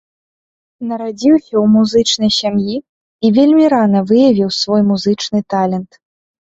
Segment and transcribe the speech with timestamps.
[0.91, 5.91] Нарадзіўся ў музычнай сям'і і вельмі рана выявіў свой музычны талент.